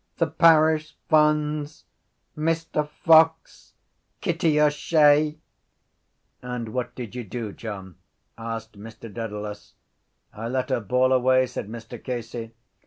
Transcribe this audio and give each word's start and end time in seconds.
The 0.17 0.25
Paris 0.25 0.95
Funds! 1.09 1.85
Mr 2.35 2.89
Fox! 2.89 3.73
Kitty 4.19 4.59
O’Shea!_ 4.59 5.37
—And 6.41 6.69
what 6.69 6.95
did 6.95 7.13
you 7.13 7.23
do, 7.23 7.51
John? 7.53 7.97
asked 8.35 8.79
Mr 8.79 9.13
Dedalus. 9.13 9.75
—I 10.33 10.47
let 10.47 10.71
her 10.71 10.79
bawl 10.79 11.13
away, 11.13 11.45
said 11.45 11.67
Mr 11.69 12.03
Casey. 12.03 12.55